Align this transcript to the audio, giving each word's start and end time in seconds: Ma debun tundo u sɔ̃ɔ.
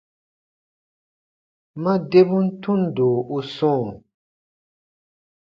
Ma 1.81 1.93
debun 2.11 2.45
tundo 2.61 3.07
u 3.35 3.37
sɔ̃ɔ. 3.53 3.85